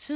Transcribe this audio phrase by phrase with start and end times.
[0.00, 0.14] 时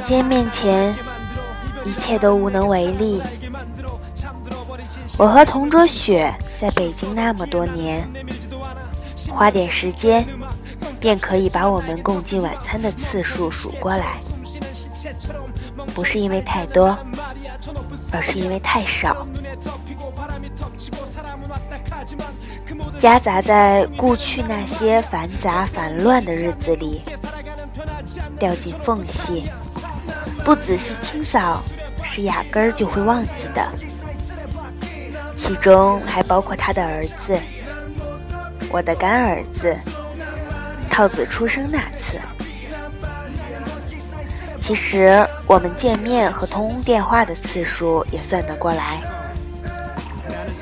[0.00, 0.94] 间面前，
[1.86, 3.22] 一切都无能为力。
[5.16, 8.06] 我和同桌雪在北京那么多年，
[9.38, 10.26] 花点时间，
[10.98, 14.16] 便可以把我们共进晚餐的次数数过来。
[15.94, 16.98] 不是因为太多，
[18.10, 19.24] 而是因为太少。
[22.98, 27.04] 夹杂在过去那些繁杂繁乱的日子里，
[28.40, 29.48] 掉进缝隙。
[30.44, 31.62] 不仔细清扫，
[32.02, 33.64] 是压根儿就会忘记的。
[35.36, 37.38] 其中还包括他的儿子，
[38.70, 39.74] 我的干儿子，
[40.90, 42.18] 套子出生那次。
[44.60, 49.00] 其实我们见面和通电话的次数也算得过来，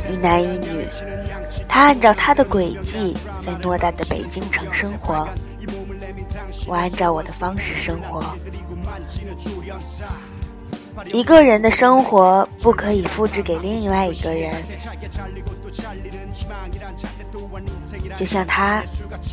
[0.09, 0.87] 一男一女。
[1.69, 5.29] 他按照他的轨迹在偌大的北京城生活，
[6.67, 8.25] 我按照我的方式生活。
[11.13, 14.55] 一个人的生活不可以复制给另外一个人，
[18.15, 18.83] 就像他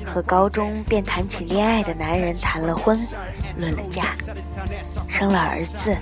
[0.06, 2.98] 和高中便谈起恋爱的男人谈了婚，
[3.58, 4.16] 论了嫁，
[5.08, 5.96] 生了儿子，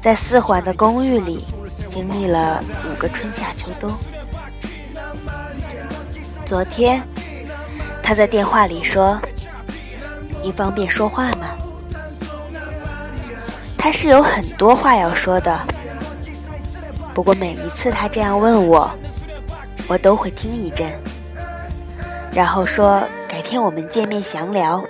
[0.00, 1.44] 在四环的公寓里
[1.88, 3.92] 经历了五个春夏秋冬。
[6.44, 7.02] 昨天，
[8.02, 9.20] 他在电话里说。
[10.42, 11.48] 你方便说话吗？
[13.76, 15.60] 他是有很多话要说的，
[17.12, 18.90] 不过每一次他这样问我，
[19.90, 20.88] 我都会听一阵，
[22.32, 24.84] 然后说改天我们见面详聊。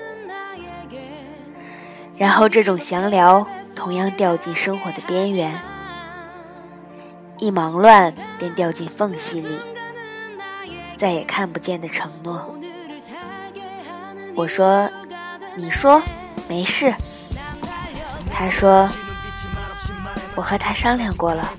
[2.18, 5.58] 然后这种详聊同样掉进生活的边缘，
[7.38, 9.58] 一忙乱便掉进缝隙里，
[10.98, 12.54] 再也看不见的承诺。
[14.36, 14.88] 我说。
[15.56, 16.00] 你说
[16.48, 16.94] 没事，
[18.32, 18.88] 他说
[20.36, 21.52] 我和他商量过了，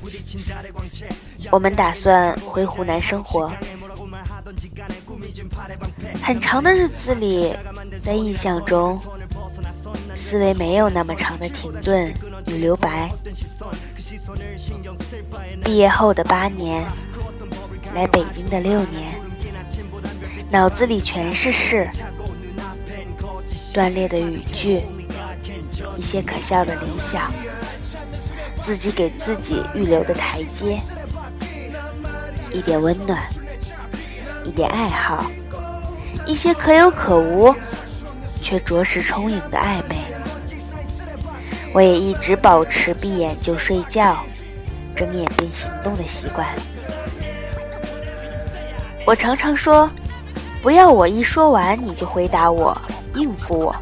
[1.52, 3.52] 我们打算回湖南生活。
[6.22, 7.56] 很长的日子里，
[8.04, 9.00] 在印象中，
[10.16, 12.14] 思维没有那么长的停顿
[12.48, 13.10] 与留白。
[15.64, 16.86] 毕业后的八年，
[17.94, 19.14] 来北京的六年，
[20.50, 21.90] 脑子里全是事。
[23.74, 24.82] 断裂的语句，
[25.98, 27.32] 一些可笑的理想，
[28.62, 30.80] 自己给自己预留的台阶，
[32.54, 33.20] 一点温暖，
[34.46, 35.26] 一点爱好，
[36.26, 37.54] 一些可有可无，
[38.42, 39.96] 却着实充盈的暧昧。
[41.74, 44.18] 我也一直保持闭眼就睡觉，
[44.96, 46.48] 睁眼便行动的习惯。
[49.06, 49.90] 我常常说，
[50.62, 52.80] 不要我一说完你就回答我。
[53.16, 53.76] 应付我。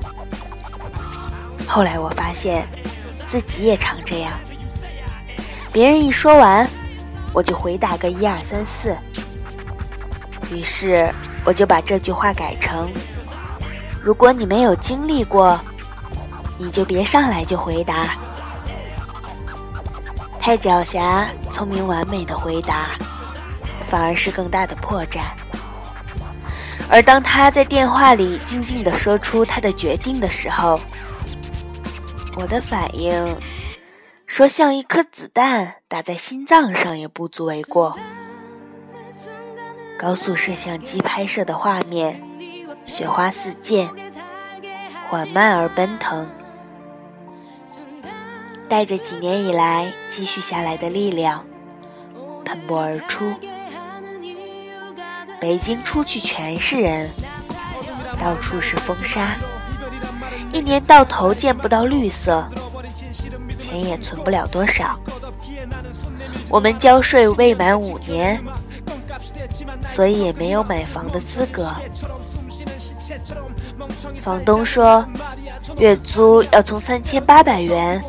[1.67, 2.67] 后来我发现，
[3.27, 4.31] 自己也常这样。
[5.71, 6.67] 别人一说完，
[7.31, 8.95] 我就回答个一二三四。
[10.51, 11.07] 于是
[11.45, 12.91] 我就把这句话改成：
[14.03, 15.59] 如果你没有经历过，
[16.57, 18.15] 你就别上来就回答。
[20.39, 22.89] 太狡黠、聪明、完美的回答，
[23.87, 25.19] 反而是更大的破绽。
[26.89, 30.79] 而当他在电话里静静地说出他的决定的时候，
[32.35, 33.13] 我的反应
[34.39, 37.99] 说像一颗子弹打在心脏上也不足为过。
[39.97, 42.23] 高速摄像机拍摄的画面，
[42.85, 43.89] 雪花四溅，
[45.09, 46.25] 缓慢而奔腾，
[48.69, 51.45] 带着几年以来积蓄下来的力量，
[52.45, 53.35] 喷薄而出。
[55.41, 57.09] 北京出去全是人，
[58.17, 59.35] 到处是风沙，
[60.53, 62.49] 一年到头见不到绿色，
[63.69, 64.99] 钱也存不了多少。
[66.49, 68.41] 我们交税未满五年，
[69.87, 71.71] 所以也没有买房的资格。
[74.19, 75.05] 房东说，
[75.77, 78.01] 月租要从三千八百元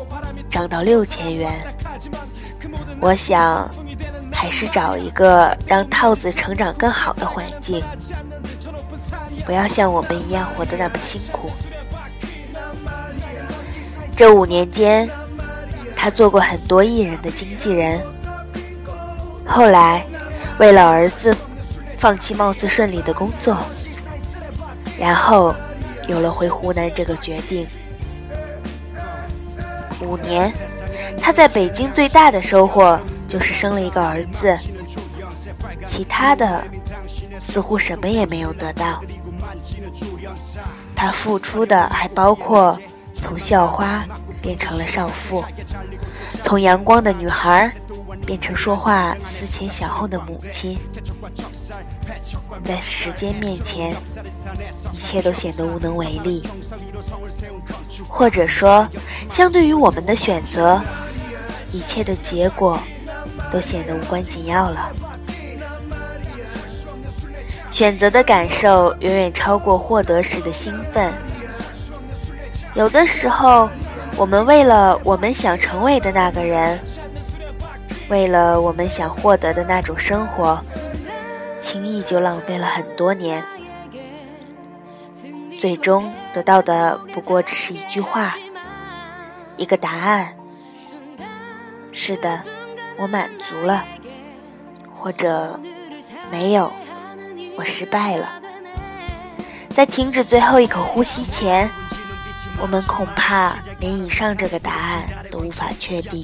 [0.49, 1.51] 涨到六千元。
[2.99, 3.69] 我想。
[4.33, 7.83] 还是找一个让套子成长更好的环境，
[9.45, 11.51] 不要像我们一样活得那么辛苦。
[14.15, 15.07] 这五年间，
[16.01, 18.01] 他做过很多艺人的经纪人，
[19.45, 20.03] 后来
[20.57, 21.37] 为了儿子
[21.99, 23.55] 放弃貌似顺利的工作，
[24.99, 25.53] 然后
[26.07, 27.67] 有了回湖南这个决定。
[30.01, 30.51] 五年，
[31.21, 34.57] 他在北京最大的收获就是生了一个儿子，
[35.85, 36.63] 其他的
[37.39, 38.99] 似乎什么也没有得到。
[40.95, 42.75] 他付出的还包括
[43.13, 44.03] 从校花
[44.41, 45.43] 变成了少妇，
[46.41, 47.71] 从阳光的女孩
[48.25, 50.77] 变成说话思前想后的母亲。
[52.63, 53.95] 在时间面前，
[54.91, 56.43] 一切都显得无能为力，
[58.07, 58.87] 或者说，
[59.29, 60.81] 相对于我们的选择，
[61.71, 62.79] 一切的结果
[63.51, 64.91] 都显得无关紧要了。
[67.69, 71.11] 选择的感受远远超过获得时的兴奋。
[72.73, 73.69] 有的时候，
[74.17, 76.79] 我们为了我们想成为的那个人，
[78.09, 80.63] 为了我们想获得的那种生活，
[81.59, 83.43] 轻易就浪费了很多年，
[85.59, 88.35] 最终得到的不过只是一句话，
[89.57, 90.35] 一个答案。
[91.91, 92.39] 是的，
[92.97, 93.83] 我满足了，
[94.95, 95.59] 或者
[96.29, 96.71] 没有。
[97.57, 98.31] 我失败了，
[99.69, 101.69] 在停止最后一口呼吸前，
[102.61, 106.23] 我们恐怕连以上这个答案都无法确定。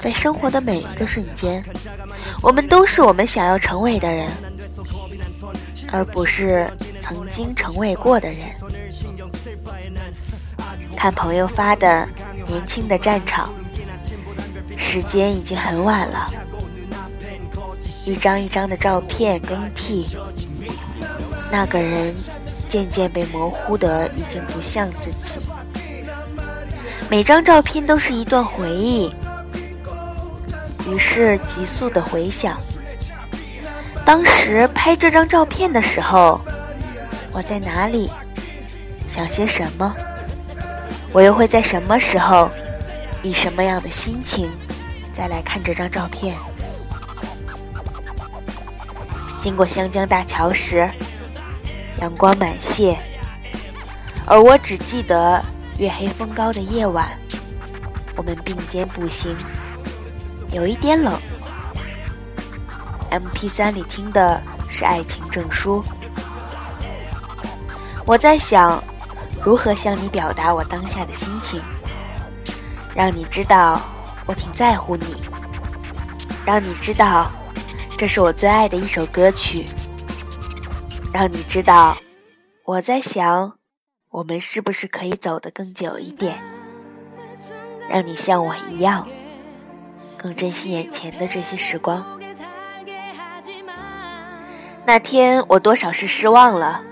[0.00, 1.64] 在生活的每一个瞬间，
[2.42, 4.28] 我们都是我们想要成为的人，
[5.92, 6.68] 而不是
[7.00, 8.38] 曾经成为过的人。
[10.96, 12.08] 看朋友发的
[12.48, 13.50] 年轻的战场，
[14.76, 16.28] 时间已经很晚了。
[18.06, 20.06] 一张一张的照片更替，
[21.56, 22.12] 那个人
[22.68, 25.38] 渐渐被模糊的已经不像自己。
[27.08, 29.14] 每张照片都是一段回忆，
[30.90, 32.58] 于是急速的回想，
[34.04, 36.40] 当时拍这张照片的时候，
[37.30, 38.10] 我在哪里，
[39.08, 39.94] 想些什么，
[41.12, 42.50] 我又会在什么时候，
[43.22, 44.50] 以什么样的心情，
[45.12, 46.34] 再来看这张照片。
[49.38, 50.90] 经过湘江大桥时，
[52.00, 52.96] 阳光满泻，
[54.26, 55.42] 而我只记得
[55.78, 57.08] 月黑风高的夜晚，
[58.16, 59.36] 我们并肩步行，
[60.52, 61.18] 有一点冷。
[63.10, 65.84] M P 三里听的是爱情证书，
[68.04, 68.82] 我在想
[69.44, 71.62] 如何向你表达我当下的心情，
[72.94, 73.80] 让你知道
[74.26, 75.22] 我挺在乎你，
[76.44, 77.30] 让你知道。
[77.96, 79.66] 这是我最爱的一首歌曲，
[81.14, 81.96] 让你知道
[82.64, 83.56] 我在想，
[84.10, 86.42] 我们是不是可以走得更久一点，
[87.88, 89.06] 让你像我一样，
[90.16, 92.04] 更珍惜眼前的这些时光。
[94.84, 96.82] 那天我多少是失望了，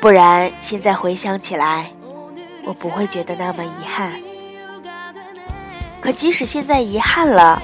[0.00, 1.92] 不然现在回想起来，
[2.66, 4.20] 我不会觉得那么遗憾。
[6.00, 7.62] 可即使现在遗憾了。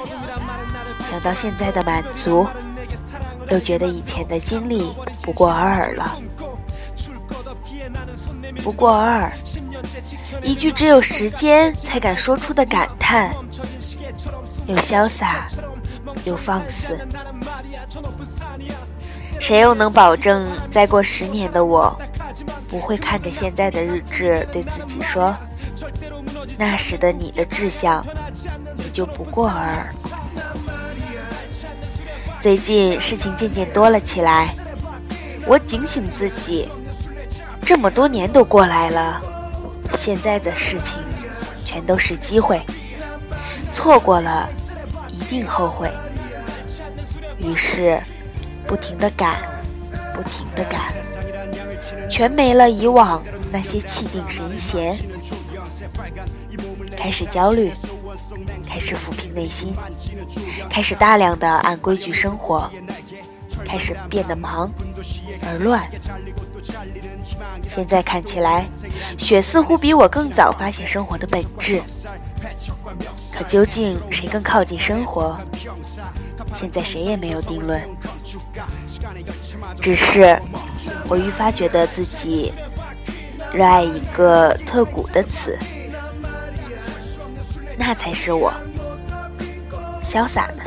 [1.02, 2.46] 想到现在的满足，
[3.50, 4.92] 又觉得以前的经历
[5.22, 6.18] 不过尔尔了。
[8.62, 9.32] 不过尔尔，
[10.42, 13.34] 一句只有时间才敢说出的感叹，
[14.66, 15.46] 又潇洒
[16.24, 16.98] 又放肆。
[19.38, 21.98] 谁又能保证再过十年的我，
[22.68, 25.34] 不会看着现在的日志对自己说，
[26.58, 28.04] 那时的你的志向
[28.76, 29.94] 也就不过尔尔。
[32.40, 34.54] 最近事情渐渐多了起来，
[35.46, 36.70] 我警醒自己，
[37.62, 39.20] 这么多年都过来了，
[39.92, 40.98] 现在的事情
[41.66, 42.62] 全都是机会，
[43.74, 44.48] 错过了
[45.10, 45.90] 一定后悔。
[47.40, 48.00] 于是，
[48.66, 49.36] 不停的赶，
[50.14, 50.94] 不停的赶，
[52.08, 54.96] 全没了以往那些气定神闲，
[56.96, 57.70] 开始焦虑。
[58.66, 59.74] 开始抚平内心，
[60.68, 62.70] 开始大量的按规矩生活，
[63.64, 64.70] 开始变得忙
[65.42, 65.86] 而乱。
[67.68, 68.66] 现在看起来，
[69.18, 71.82] 雪似乎比我更早发现生活的本质。
[73.34, 75.38] 可究竟谁更靠近生活？
[76.54, 77.80] 现在谁也没有定论。
[79.80, 80.40] 只是
[81.08, 82.52] 我愈发觉得自己
[83.52, 85.56] 热爱一个特古的词。
[87.92, 88.52] 那才是我
[90.04, 90.62] 潇洒呢。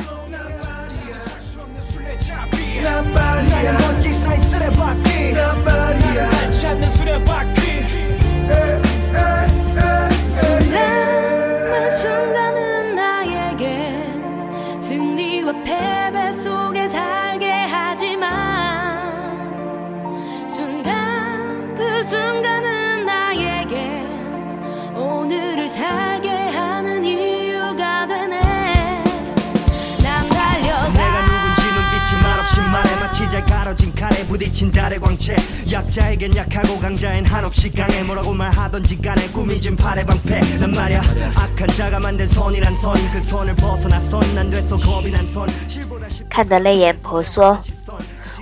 [46.28, 47.56] 看得泪眼婆娑，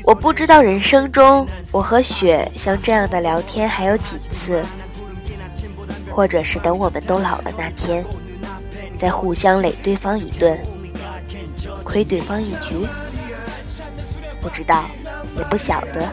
[0.05, 4.65] 我不知道人生中我和雪像这样的聊天还有几次，
[6.11, 8.05] 或者是等我们都老了那天，
[8.99, 10.59] 再互相累对方一顿，
[11.85, 12.87] 亏对方一局。
[14.43, 14.85] 不知道，
[15.39, 16.07] 也不晓得。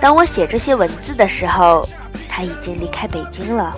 [0.00, 1.86] 当我写这些文字的时候，
[2.28, 3.76] 他已经离开北京了。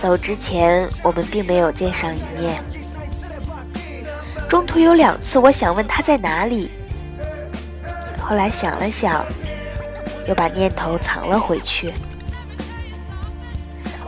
[0.00, 2.62] 走之前，我们并没有见上一面。
[4.48, 6.70] 中途有两次，我想问他在哪里，
[8.18, 9.22] 后来想了想，
[10.26, 11.92] 又把念头藏了回去。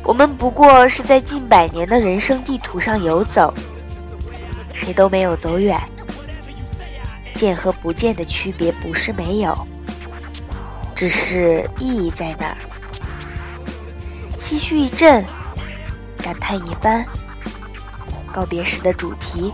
[0.02, 3.52] 我们不过是在近百年的人生地图上游走，
[4.72, 5.78] 谁都没有走远。
[7.42, 9.66] 见和不见的区别不是没有，
[10.94, 12.56] 只是意义在哪儿。
[14.38, 15.24] 唏嘘一阵，
[16.18, 17.04] 感叹一番。
[18.32, 19.52] 告别时的主题，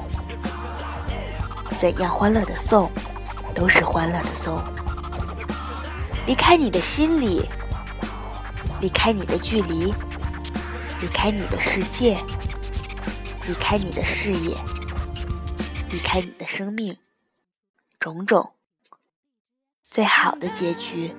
[1.80, 2.90] 怎样欢乐的送，
[3.54, 4.62] 都是欢乐的送。
[6.26, 7.48] 离开你的心里，
[8.82, 9.94] 离开你的距离，
[11.00, 12.18] 离开你的世界，
[13.46, 14.54] 离开你的视野，
[15.90, 16.94] 离开你的生命。
[18.08, 18.54] 种种，
[19.90, 21.14] 最好的结局，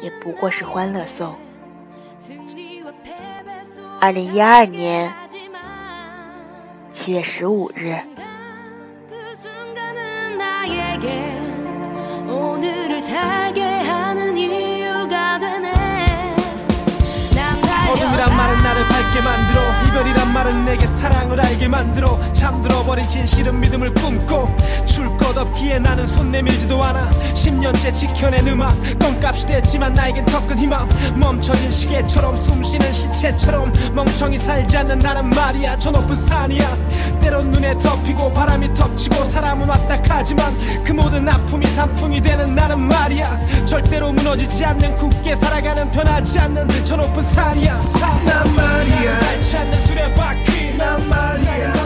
[0.00, 1.36] 也不过是欢乐颂。
[4.00, 5.12] 二零一二年
[6.88, 7.94] 七月十五日。
[12.28, 12.56] 厄
[17.94, 19.22] 运，让埋怨
[19.54, 19.65] 我。
[20.46, 24.48] 말은 내게 사랑을 알게 만들어 잠들어버린 진실은 믿음을 꿈꿔
[24.84, 27.10] 줄것 없기에 나는 손 내밀지도 않아.
[27.34, 30.88] 10년째 지켜낸 음악 껌값이 됐지만 나에겐 더 큰 희망.
[31.16, 35.76] 멈춰진 시계처럼 숨쉬는 시체처럼 멍청이 살지 않는 나는 말이야.
[35.78, 36.76] 저 높은 산이야.
[37.20, 43.66] 때론 눈에 덮이고 바람이 덮치고 사람은 왔다 가지만 그 모든 아픔이 단풍이 되는 나는 말이야.
[43.66, 47.74] 절대로 무너지지 않는 굳게 살아가는 변하지 않는 저 높은 산이야.
[47.88, 48.24] 산.
[48.24, 49.18] 난 말이야.
[49.20, 50.35] 날 찾는 수레바퀴
[50.76, 51.85] Reina María.